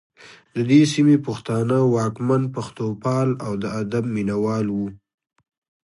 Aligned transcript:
د 0.55 0.57
دې 0.69 0.81
سیمې 0.93 1.17
پښتانه 1.27 1.77
واکمن 1.95 2.41
پښتوپال 2.55 3.29
او 3.45 3.51
د 3.61 3.65
ادب 3.81 4.03
مینه 4.15 4.35
وال 4.43 4.65
وو 4.75 4.87